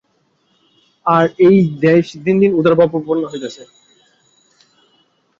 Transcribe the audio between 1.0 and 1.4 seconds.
আর